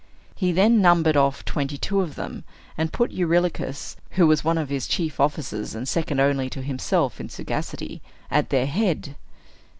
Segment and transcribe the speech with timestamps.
[0.33, 2.43] He then numbered off twenty two of them,
[2.75, 7.19] and put Eurylochus (who was one of his chief officers, and second only to himself
[7.21, 8.01] in sagacity)
[8.31, 9.15] at their head.